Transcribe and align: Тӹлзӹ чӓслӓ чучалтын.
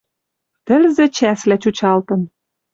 Тӹлзӹ 0.65 1.05
чӓслӓ 1.15 1.55
чучалтын. 1.63 2.21